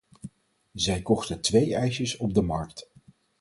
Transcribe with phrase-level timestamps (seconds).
[0.73, 2.89] Zij kochten twee ijsjes op de markt.